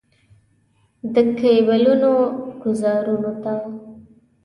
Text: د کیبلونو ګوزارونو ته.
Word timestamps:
د 1.13 1.15
کیبلونو 1.39 2.13
ګوزارونو 2.61 3.31
ته. 3.43 3.53